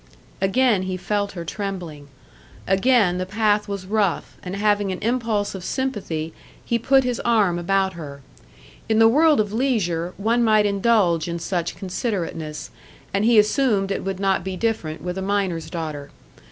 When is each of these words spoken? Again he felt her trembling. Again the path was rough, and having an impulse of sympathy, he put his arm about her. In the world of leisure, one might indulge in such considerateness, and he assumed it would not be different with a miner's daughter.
Again 0.41 0.81
he 0.81 0.97
felt 0.97 1.33
her 1.33 1.45
trembling. 1.45 2.07
Again 2.65 3.19
the 3.19 3.25
path 3.27 3.67
was 3.67 3.85
rough, 3.85 4.35
and 4.41 4.55
having 4.55 4.91
an 4.91 4.97
impulse 5.03 5.53
of 5.53 5.63
sympathy, 5.63 6.33
he 6.65 6.79
put 6.79 7.03
his 7.03 7.19
arm 7.19 7.59
about 7.59 7.93
her. 7.93 8.23
In 8.89 8.97
the 8.97 9.07
world 9.07 9.39
of 9.39 9.53
leisure, 9.53 10.15
one 10.17 10.43
might 10.43 10.65
indulge 10.65 11.27
in 11.27 11.37
such 11.37 11.75
considerateness, 11.75 12.71
and 13.13 13.25
he 13.25 13.37
assumed 13.37 13.91
it 13.91 14.03
would 14.03 14.19
not 14.19 14.43
be 14.43 14.57
different 14.57 15.03
with 15.03 15.19
a 15.19 15.21
miner's 15.21 15.69
daughter. 15.69 16.09